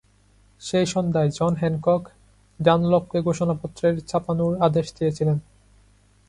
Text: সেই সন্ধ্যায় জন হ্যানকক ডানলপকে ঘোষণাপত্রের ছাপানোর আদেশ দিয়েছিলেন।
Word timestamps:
সেই 0.61 0.85
সন্ধ্যায় 0.85 1.29
জন 1.29 1.53
হ্যানকক 1.55 2.01
ডানলপকে 2.59 3.19
ঘোষণাপত্রের 3.21 3.95
ছাপানোর 4.05 4.53
আদেশ 4.61 4.87
দিয়েছিলেন। 4.97 5.37